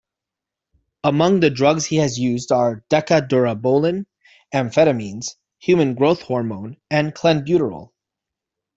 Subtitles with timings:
[1.03, 4.07] Among the drugs he has used are Deca-Durabolin,
[4.51, 7.91] amphetamines, human growth hormone and Clenbuterol.